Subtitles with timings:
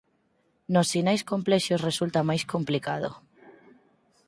[0.73, 3.09] Nos sinais complexos resulta máis complicado.